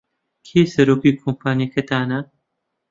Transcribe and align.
کێ 0.47 0.61
سەرۆکی 0.73 1.17
کۆمپانیاکەتانە؟ 1.21 2.19